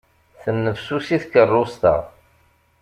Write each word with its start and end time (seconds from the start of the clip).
Tennefsusi 0.41 1.17
tkerrust-a. 1.23 1.95